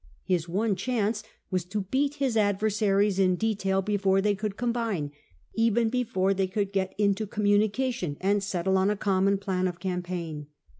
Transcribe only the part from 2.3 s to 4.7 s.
adversaries in detail before they could